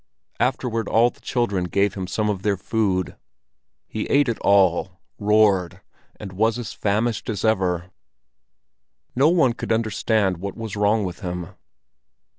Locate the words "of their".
2.27-2.57